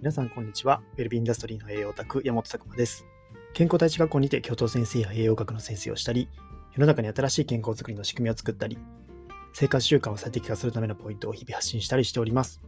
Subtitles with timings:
[0.00, 0.80] 皆さん、こんにちは。
[0.96, 3.04] ウェルビーインダストリーの栄養オタク、山本拓馬です。
[3.52, 6.30] 健康第一学校にて教頭先生や栄養学の先生をしたり、
[6.72, 8.78] 世の中に新しい健康づくりの仕組みを作ったり、
[9.52, 12.62] 生活習慣を最適化するためのポイントを日々発信したりしております。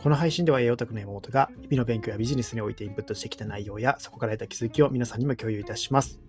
[0.00, 6.20] この配信では栄養オタクの山本が日々の勉強やビジネスにおいてインプットしてきた内容やそこから得た気づきを皆さんにも共有いたします。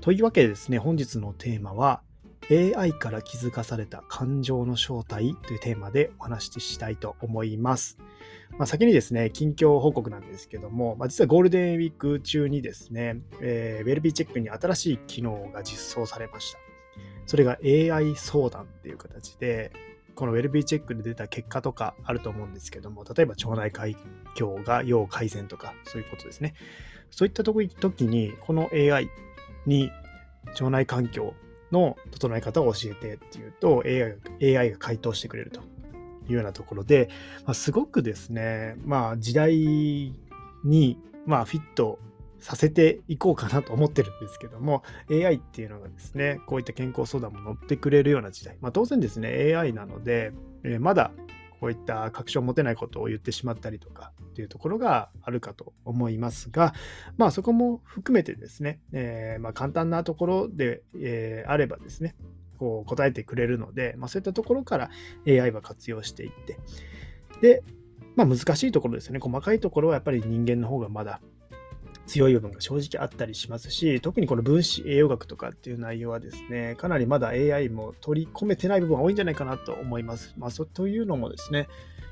[0.00, 2.02] というわけでですね、本日のテーマは、
[2.48, 7.98] AI から気づかされた感情の正体というテーマでお話ししたいと思います。
[8.52, 16.58] まあ、先にですね、近況報告なんですけども、まあ、実はゴールデンウィーク中にですね、えー、ウェルビーチェックに新しい機能が実装されました。
[17.26, 19.72] それが AI 相談っていう形で、
[20.14, 23.94] このウェルビーチェックで出た結果とかあると思うんですけども、例えば腸内環
[24.34, 26.54] 境が要改善とか、そういうことですね。
[27.10, 29.10] そういった時に、この AI
[29.66, 29.90] に
[30.46, 31.34] 腸内環境
[31.72, 33.82] の整え方を教えてっていうと
[34.40, 35.60] AI, AI が回答してくれると
[36.28, 37.08] いうようなところで、
[37.44, 40.12] まあ、すごくですね、まあ、時代
[40.64, 41.98] に、まあ、フィット
[42.38, 51.12] させていこうかなと思ってるんですけども AI っていうのがですねこういった健康相談も乗ってくれるような時代、まあ、当然ですね AI なので、えー、まだ
[51.60, 56.74] こういった確証を持てないことを言ってしまったりとかっていうところがあるかと思いますが、
[57.16, 62.14] まあそこも含めてですね、えー、まあ簡単なところで、えー、あればですね、
[62.56, 64.90] こう答えてくれるので、まあそういったところから
[65.26, 66.58] AI は活用していって、
[67.40, 67.62] で、
[68.16, 71.20] まあ難しいところですよね、細かいところはやっぱり人間の方がまだ
[72.06, 80.34] 強い部分が正直あったりしますし、特にこの分子栄養学とかっていう内容はですね、かなりまだ AI も取り込めてない部分が多いんじゃないかなと思います。
[80.38, 81.68] まあ、そというのもですね、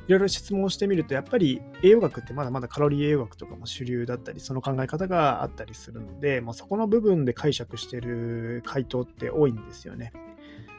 [0.06, 10.12] いろいろ質問をしてみると、やっぱり栄養学ってまだまだカロリー栄養学とかも主流だったり、その考え方があったりするので、まあ、そこの部分で解釈してる回答って多いんですよね。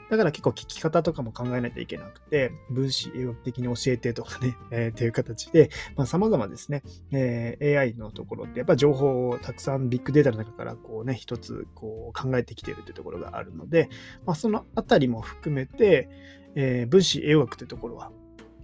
[0.09, 13.89] だから結構聞き方とかも考えないといけなくて、分子栄養的に教えてとかね、 えー、っていう形で、まあ、様々ですね、えー、AI のところってやっぱ情報をたくさんビッグデータの中からこうね、一つこう考えてきているというところがあるので、
[14.25, 16.09] まあ、そのあたりも含めて、
[16.55, 18.11] えー、分子栄養学というところは、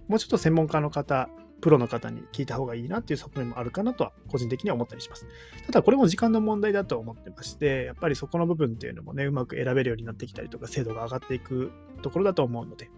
[0.08, 1.28] もうちょっと専門家の方
[1.62, 5.26] プロの方に聞いた方がいいなっていう側面もあるかなとは個人的には思ったりします。
[5.66, 11.70] ただこれも時間の問題だと思ってまして、やっぱりそこの部分っていうのもね、うまく選べるようになってきたりとか、精度が上がっていく
[12.02, 12.90] ところだと思うので、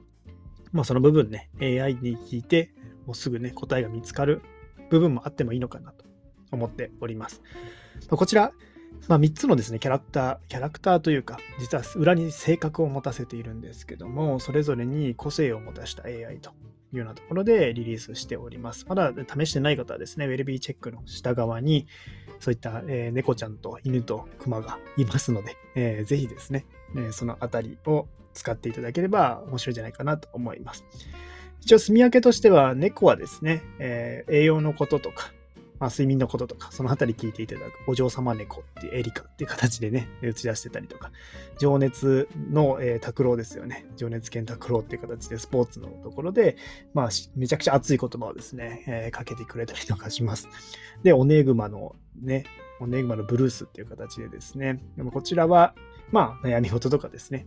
[0.73, 2.73] まあその部分ね、AI に聞いて、
[3.07, 4.41] もうすぐね、答えが見つかる
[4.89, 6.07] 部分もあってもいいのかなと
[6.51, 7.43] 思っております。
[8.09, 8.53] こちら、
[9.09, 16.53] まあ、3つのですね、キャラクター、キャラクターというか、実は裏に性格を持たせているんですけども、それぞれに個性を持たした AI と
[16.95, 18.87] いうようなところでリリースしております。
[18.89, 21.87] まだ試してない方はですね、ウェルビーチェックの下側に、
[22.41, 30.85] そういった、えー、猫ちゃんと犬と熊がいますので、えー、ぜひですね、えー、そのあたりを使っていただければ面白いんじゃないかなと思います。
[31.61, 35.33] 一応、住み分けとしては、猫はですね、えー、栄養のこととか、
[35.85, 41.13] まあ、睡眠のこととか、そのあたり聞いていただく、お嬢様猫っていうエリカっていう形でね、打ち出してたりとか、
[41.59, 43.85] 情熱の、えー、拓郎ですよね。
[43.95, 46.57] 情熱犬拓郎っていう形でスポーツのところで、
[46.95, 50.49] まあ、めちゃくちゃ熱い言葉をですね、えー、かけてくれたりとかします。
[51.03, 52.47] で、オネグマのね、
[52.81, 55.75] オネグマのブルースっていう形でですね、でもこちらは、
[56.11, 57.47] まあ、悩み事とかですね、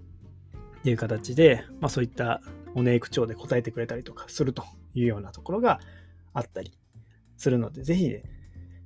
[0.77, 2.43] っていう形で、まあ、そういった
[2.75, 5.79] おネ口調で答えてくれたりとかするというようなところが
[6.35, 6.77] あったり
[7.37, 8.23] するので、ぜひ、ね、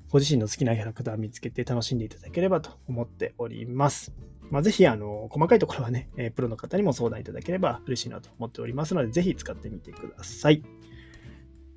[0.10, 4.14] ご自身の好きなキャラクターを見つけて楽しんでいただければと思っております。
[4.50, 10.62] まあ、ぜひ、あの、細かいところはね、えプロの方にも相談いただければ嬉しいなと思っておりますので、ぜひ使ってみてください。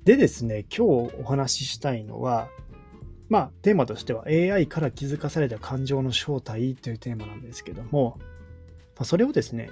[0.03, 2.49] でですね、今日お話ししたいのは、
[3.29, 8.19] まあ、テーマとしては AI から気づかされた感情の正体というテーマなんですけども、
[8.99, 9.69] ま、それをですね、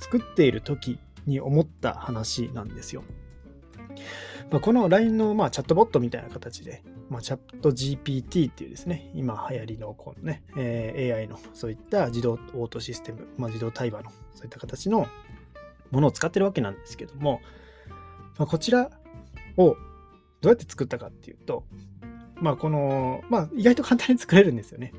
[0.00, 3.04] 作っている時に思った話なんですよ。
[4.50, 15.06] まあ、この LINE のまあチャットボットみたいな形で、まあ、チャット GPT っていうですね、今流行りのこのね、え、AI のそういった自動応答システム、まあ、自動対話のそういった形の
[15.90, 17.40] ものを使ってるわけなんですけども、
[18.38, 18.90] まあ、こちら
[19.56, 19.76] を
[20.40, 21.64] どうやって作ったかっていうと、
[22.36, 24.92] まあこの、まあ意外と簡単に作れるんですよね。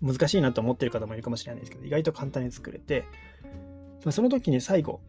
[0.00, 3.04] 難しいなと思ってる方もいるかもしれないですけど、意外と簡単に作れて、
[4.04, 5.00] まあ、その時に最後、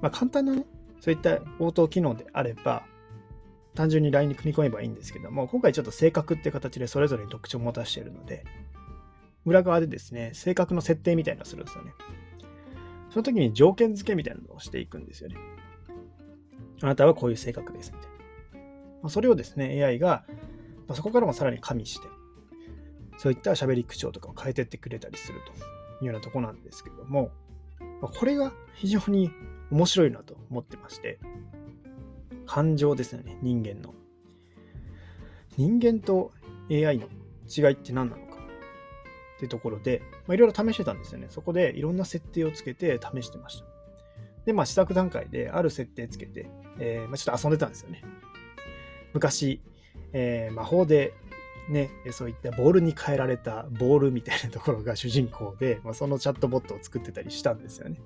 [0.00, 0.66] まあ簡単なね、
[1.02, 2.84] そういった応答機能であれば、
[3.74, 8.44] 単純に LINE に組み込めばいいんですけども、今回ちょっと性格って形でそれぞれに特徴を持たせているので、
[9.44, 11.92] 裏側でですね、性格の設定みたいなのをするんですよね。
[13.10, 15.34] その時に条件付けみたいなのをしていくんですよね。
[16.82, 18.10] あなたはこういう性格ですみたい
[19.02, 19.08] な。
[19.10, 20.24] それをですね、AI が、
[20.86, 22.06] ま、そこからもさらに加味して、
[23.18, 27.32] そういった喋り口調とかを変えてってくれたりするというようなとこなんですけども、
[28.00, 29.32] ま、これが非常に
[29.72, 31.18] 面白いなと思ってまして、
[32.46, 33.94] 感情ですよね、人間の。
[35.56, 36.32] 人間と
[36.70, 37.08] AI の
[37.48, 38.36] 違いって何なのか
[39.36, 41.26] ってところで、いろいろ試してたんですよね。
[41.30, 43.66] そこでいろんな設定をつけて試してました。
[44.44, 48.02] で、まあ試作段階である設定つけて、えー、まあ、ちょっと遊んでたんですよね。
[49.14, 49.62] 昔、
[50.12, 51.14] えー、魔法で
[51.70, 58.00] ね、そういったボールに変えられたボールみたいなところが主人公で、まあ、そのチャットボットを作ってたりしたんですよね。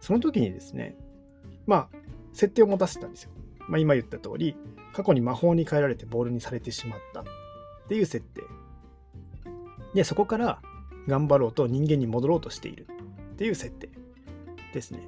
[0.00, 0.96] その時にですね、
[1.66, 1.88] まあ、
[2.32, 3.30] 設定を持たせたんですよ。
[3.68, 4.56] まあ、今言った通り、
[4.92, 7.24] 過去に魔法に変えられてボールにされてしまったっ
[7.88, 8.42] ていう設定。
[9.94, 10.62] で、そこから
[11.06, 12.86] 頑張ろうと人間に戻ろうとしている
[13.32, 13.88] っていう設定
[14.72, 15.00] ですね。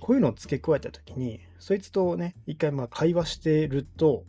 [0.00, 4.24] こういうのを付け加えた時に、そいつとね、一回まあ会話してると、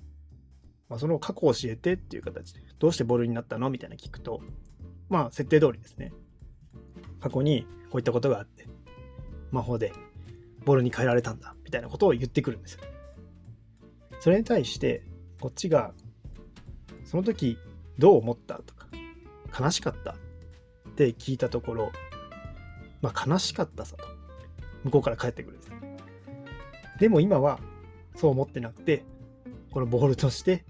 [0.90, 3.70] まあ、その過去を教えてっていう形で、どうしてボールになったの？
[3.70, 4.42] みたいな聞くと、
[5.10, 6.12] まあ設定通りですね。
[7.20, 8.68] 過去にこういったことがあって、
[9.52, 9.94] 魔法で
[10.66, 12.82] ボールに変えられたんだみたいなことを言ってくるんですよ。
[14.20, 15.04] それに対して
[15.40, 15.94] こっちが
[17.04, 17.58] その時
[17.98, 18.88] どう思ったとか
[19.60, 20.16] 悲しかったっ
[20.96, 21.92] て聞いたところ
[23.02, 24.06] まあ悲しかったさと
[24.84, 25.72] 向こうから返ってくるんです。
[27.00, 27.60] でも今は
[28.16, 29.04] そう思ってなくて
[29.72, 30.66] このボールとして、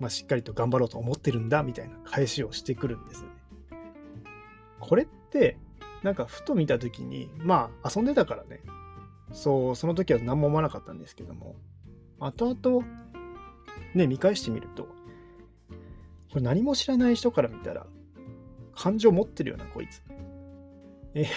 [0.00, 3.34] まあ、しっかりと頑張ろうと思ってるんだみたいな返しをしてくるんですよね。
[4.80, 5.58] これって
[6.02, 8.60] なんかふと見た時にまあ遊んでたからね。
[9.32, 11.56] そうその時は何も思わなかったんですけども。
[12.18, 12.86] 後々
[13.94, 17.86] ね見返してみるとこれ何も知らない人から見たら
[18.74, 20.02] 感情持ってるよなこいつ。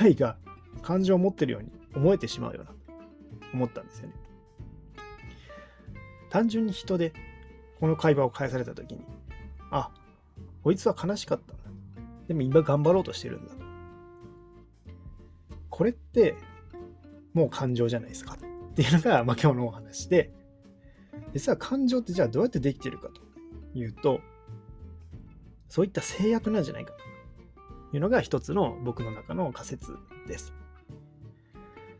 [0.01, 0.37] AI が
[0.81, 2.71] 感情を持ってるように思えてしまうよな
[3.53, 4.13] 思ったんですよね。
[6.29, 7.13] 単純に人で
[7.79, 9.01] この会話を返された時に
[9.71, 9.89] あ
[10.63, 11.63] こいつは悲しかったんだ。
[12.27, 13.53] でも今頑張ろうとしてるんだ。
[15.79, 16.35] これって
[17.33, 20.29] もう感情じゃないですかっていうのが、まあ、今日のお話で、
[21.33, 23.21] 実は感情ってじゃあどうやってできてるかと
[23.79, 24.19] いうと、
[25.69, 26.91] そういった制約なんじゃないか
[27.91, 29.95] というのが一つの僕の中の仮説
[30.27, 30.53] です。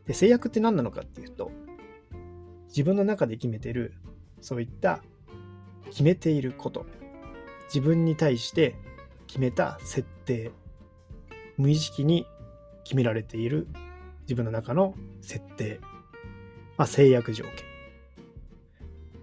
[0.06, 1.50] で制約って何なのかっていうと、
[2.68, 3.94] 自分の中で決めてる、
[4.42, 5.02] そういった
[5.86, 6.84] 決めていること、
[7.72, 8.76] 自分に対して
[9.26, 10.50] 決めた設定、
[11.56, 12.26] 無意識に
[12.84, 13.66] 決められている
[14.22, 15.80] 自分の中の設定、
[16.76, 17.52] まあ、制約条件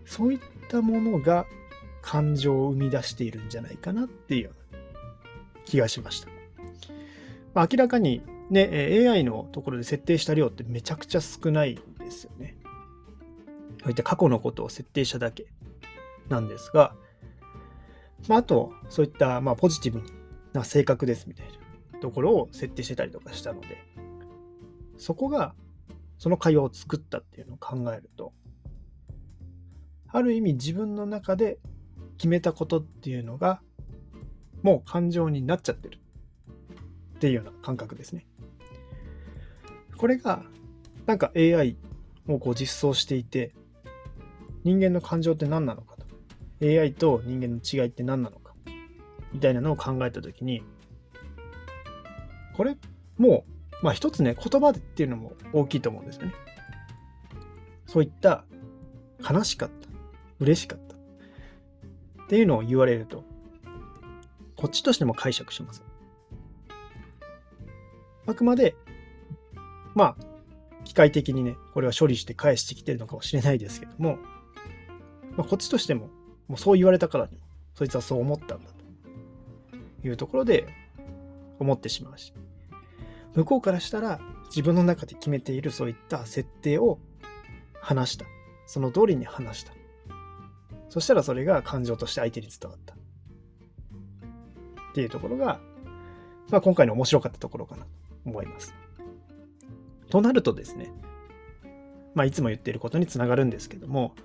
[0.06, 0.39] そういっ
[0.69, 1.45] たものが
[2.01, 4.51] 感情を生み出しているんじゃないかなっていう
[5.65, 6.30] 気がしました。
[7.54, 12.56] まあ、明らかにね、AI のところで設定した量ってめちゃくちゃ少ないんですよね。
[13.81, 15.48] そういった過去のことを設定しただけ
[16.30, 16.95] なんですが、
[18.30, 20.01] まあ、あと、そういったまあポジティブ
[20.54, 21.51] な性格ですみたいな
[22.01, 23.77] ところを設定してたりとかしたので、
[24.97, 25.53] そこが
[26.17, 28.33] その会話を作ったっていうのを考えると
[30.09, 31.59] ある意味自分の中で
[32.17, 33.61] 決めたことっていうのが
[34.63, 35.99] もう感情になっちゃってる。
[37.15, 38.25] っていうような感覚ですね。
[39.97, 40.44] これが
[41.05, 41.77] なんか AI
[42.27, 43.53] をこう実装していて
[44.63, 46.05] 人間の感情って何なのかと。
[46.61, 48.53] AI と人間の違いって何なのか。
[49.33, 50.63] みたいなのを考えた時に
[52.57, 52.75] これ
[53.18, 56.33] もうまあ一つね、言葉でっていうのも大きいと思うんですよね。
[57.85, 58.44] そういった
[59.28, 59.87] 悲しかった、
[60.40, 60.95] 嬉しかった
[62.23, 63.23] っていうのを言われると、
[64.56, 65.83] こっちとしても解釈します。
[68.26, 68.76] あくまで、
[69.95, 74.18] まあ、機械的にね、これは処理して返してきてるのかもしれないですけども、
[75.37, 76.09] まあ、こっちとしても、
[76.47, 77.44] もうそう言われたからにも、
[77.76, 78.71] そいつはそう思ったんだ
[80.02, 80.68] というところで
[81.59, 82.33] 思ってしまうし、
[83.35, 86.99] 向こうからしたら自分の中で決めているそういった設定を
[87.80, 88.26] 話した。
[88.66, 89.73] その通りに話した。
[90.90, 92.95] そしたらそれが感情として相手に伝わった。
[92.95, 92.97] っ
[94.94, 95.59] ていうところが、
[96.49, 97.90] まあ、今回の面白かったところかなと
[98.26, 98.73] 思います。
[100.09, 100.92] となるとですね、
[102.16, 104.16] まあ、いつも言っていることにつながるんですけども、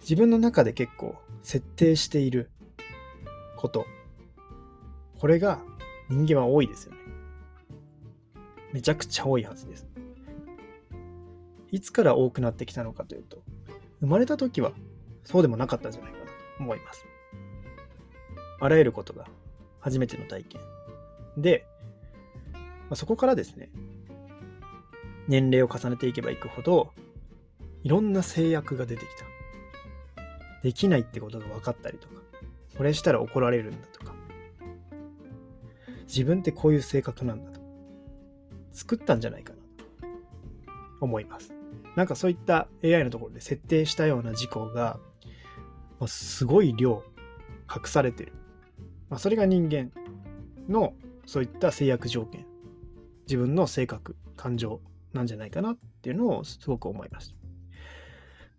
[0.00, 2.50] 自分の中で結構設定している
[3.56, 3.86] こと、
[5.18, 5.60] これが
[6.12, 6.98] 人間は多いですよね。
[8.72, 9.86] めちゃくちゃ多いはずです。
[11.70, 13.42] いつから多くなってきたのかというと、
[14.00, 14.72] 生まれた時は
[15.24, 17.06] そうでもなかったんじゃないかなと思います。
[18.60, 19.26] あらゆることが
[19.80, 20.60] 初めての体験。
[21.38, 21.64] で、
[22.90, 23.70] ま、そこからですね、
[25.28, 26.92] 年齢を重ねていけばいくほど、
[27.84, 29.24] いろんな制約が出てきた。
[30.62, 32.14] できないってことが分かったりとか、
[32.76, 33.88] これしたら怒られるんだ、
[36.12, 37.60] 自分ってこういう性格なんだと
[38.72, 39.64] 作ったんじゃないかなと
[41.00, 41.54] 思います。
[41.96, 44.98] なんかそういった AI のところで設定したような事項が、
[46.06, 47.02] すごい量
[47.74, 48.32] 隠されてる。
[49.08, 49.90] まあ、それが人間
[50.68, 50.94] の
[51.26, 52.44] そういった制約条件、
[53.26, 54.80] 自分の性格、感情
[55.12, 57.34] なんじゃないかなっていうのをすごく思いました。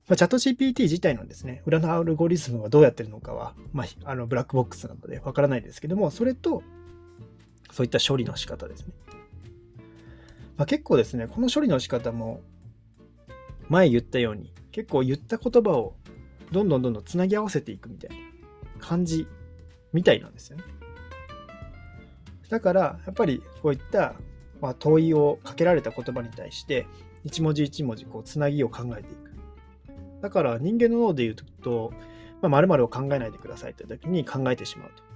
[0.07, 6.61] まあ、チャット GPT 自体のですね、裏のアルゴリズムはどうやってるのかは、まあ、あのブラックボックスなのでわからないですけども、それと、
[7.73, 8.93] そういった処理の仕方ですね。
[10.57, 12.41] まあ、結構ですね、この処理の仕方も、
[13.67, 15.95] 前言ったように、結構言った言葉を
[16.51, 18.15] どんどんどんどんつなぎ合わせていくみたいな
[18.79, 19.27] 感じ
[19.91, 20.63] みたいなんですよね。
[22.49, 24.13] だから、やっぱりこういった、
[24.61, 26.85] まあ、問いをかけられた言葉に対して、
[27.23, 29.31] 一文字一文字こうつなぎを考えていく。
[30.21, 31.91] だから人間の脳で言うと、
[32.43, 35.12] まあ、〇〇を考えないでくださいという時に考えてしまうと。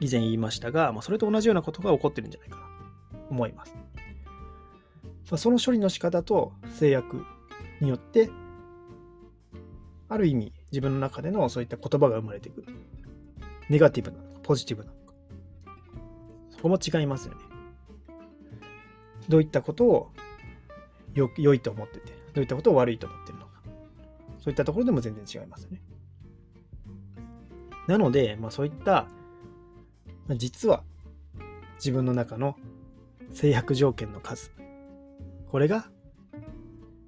[0.00, 2.62] 以前言いましたが、まあ、それと同じようなことが起こってるんじゃないかな
[3.18, 3.74] と思います。
[3.74, 7.24] まあ、その処理の仕方と制約
[7.80, 8.30] によって、
[10.08, 12.66] ある意味自分の中でのそういった言葉が生まれてくる。
[13.68, 15.14] ネガティブなのか、ポジティブなのか。
[16.50, 17.40] そこも違いますよね。
[19.28, 20.10] どういったことを
[21.14, 23.52] よ良いと思ってて、どういったことを悪いと思ってるのか。
[24.38, 25.80] そういったところでも全然違いますよね。
[27.86, 29.06] なので、まあ、そういった、
[30.30, 30.82] 実は
[31.76, 32.56] 自分の中の
[33.30, 34.52] 制約条件の数、
[35.50, 35.88] これが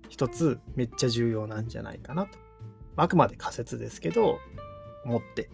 [0.08, 2.38] 一つめっちゃ重要なんじゃないかなと。
[2.96, 4.38] あくまで仮説ですけど、
[5.04, 5.50] 思って。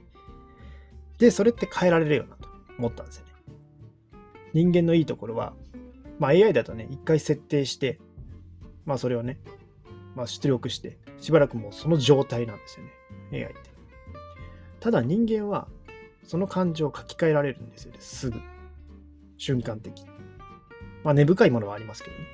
[1.18, 3.32] で、それって変えられるよなと思ったんですよね。
[4.52, 5.54] 人間のいいところは、
[6.18, 7.98] まあ AI だとね、一回設定して、
[8.84, 9.38] まあそれをね、
[10.14, 12.86] まあ、出力して、しばらくもうその状態なんですよ
[13.32, 13.44] ね。
[13.44, 13.70] AI って。
[14.80, 15.68] ただ人間は、
[16.24, 17.98] その感情を書き換えられるんですよね。
[18.00, 18.40] すぐ。
[19.38, 20.04] 瞬間的。
[21.04, 22.26] まあ、根深いものはありますけどね。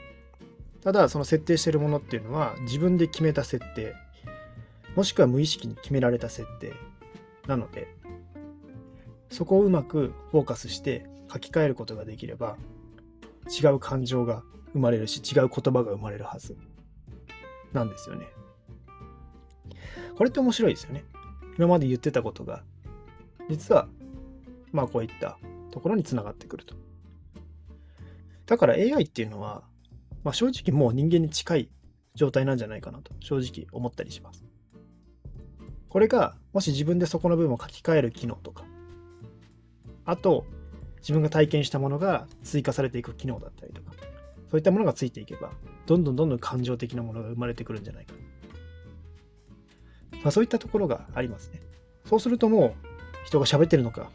[0.82, 3.94] ただ、その設定してるものっていうのは、自分で決めた設定、
[4.94, 6.72] もしくは無意識に決められた設定
[7.46, 7.94] なので、
[9.30, 12.56] そこをうまくフォーカスして書き換えることができれば、
[13.48, 14.42] 違う感情が
[14.72, 16.56] 生まれるし、違う言葉が生まれるはず
[17.72, 18.26] なんですよね。
[20.16, 21.04] これって面白いですよね。
[21.56, 22.62] 今まで言ってたことが、
[23.48, 23.88] 実は、
[24.72, 25.38] まあこういった
[25.70, 26.74] ところにつながってくると。
[28.46, 29.62] だから AI っていうのは、
[30.24, 31.70] まあ、正直もう人間に近い
[32.14, 34.44] 状態なんじゃないかなと正直思ったりします。
[35.88, 38.64] これがもし自分でそこの部分を書き換える機能とか、
[40.04, 40.46] あと
[40.98, 43.92] 自分が体験したものが追加されていく機能だったりとか、
[44.50, 45.52] そういったものがついていけば、
[45.86, 48.14] どんどんどんどん感情的なものが生まれてくるんじゃないか。
[50.22, 51.60] まあ、そういったところがありますね。
[52.04, 52.87] そうするともう
[53.28, 54.10] 人が喋ってるのか、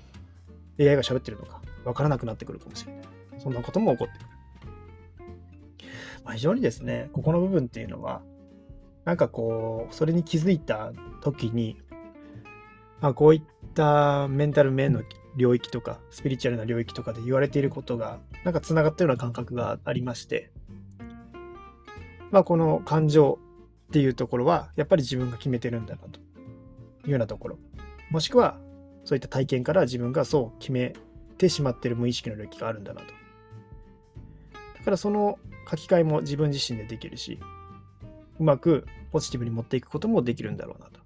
[0.79, 3.03] AI が喋ってるのか、わからなくなってくるかもしれない。
[3.38, 4.27] そんなことも起こってくる。
[6.24, 8.24] まあ、非常にですね、ここの部分っていうのは、
[9.05, 11.77] なんかこう、それに気づいた時に、
[13.01, 13.41] まあ、こういっ
[13.75, 15.03] たメンタル面の
[15.36, 20.50] 領域とか、スピリチュアルな領域とかで言われていることが、なんかつながったような感覚がありまして、
[22.32, 23.38] まあ、この感情
[23.89, 26.20] っていうところは、やっぱり自分が決めてるんだなと
[27.05, 27.60] いうようなところ。
[28.10, 28.58] もしくは、
[29.04, 30.94] そういった体験から自分がそう決め
[31.38, 33.08] てしまってる無意識の領域があるんだなと。
[34.78, 37.40] だからその書き換えも自分自身でできるし、
[38.40, 41.00] うまくポジティブに持っていくこともできるんだろうなと。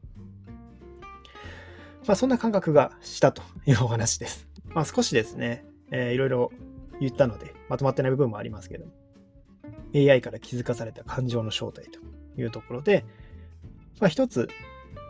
[2.06, 4.48] まあそんな感覚がしたというお話です。
[4.70, 6.52] まあ少しですね、えー、いろいろ
[7.00, 8.86] 言ったので、まとまってない部分もありますけど、
[9.94, 12.00] AI から気づかされた感情の正体と
[12.40, 13.06] いうところで、
[14.00, 14.48] まあ、一つ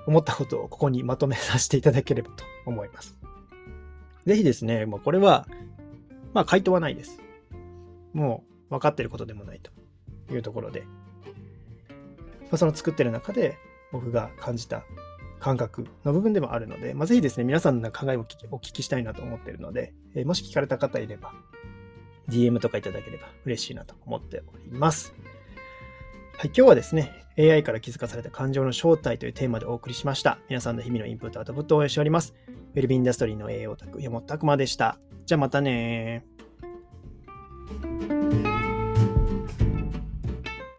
[0.07, 3.15] 思ったことをここにまとめさせていただければと思います。
[4.25, 5.47] ぜひですね、もうこれは、
[6.33, 7.21] まあ回答はないです。
[8.13, 13.57] もう分かってることでもないというところで、まあ、その作ってる中で
[13.91, 14.83] 僕が感じた
[15.39, 21.33] 感覚の部分でもあるので、まあ、ぜひですね、皆さんの考えをお聞きしたいなと思ってるので、え、もし聞かれた方いれば、
[22.29, 25.13] DM とかいただければ嬉しいなと思っております。
[26.39, 30.38] はい、今日はですね、AI から気づかされた感情の正体というテーマでお送りしました。
[30.50, 32.36] 皆さんの日々のインプット、アウトプットを応援しております。
[32.75, 35.00] ウェルビーインダストリーの栄養オタク、山本拓馬でした。
[35.25, 36.27] じゃあまたね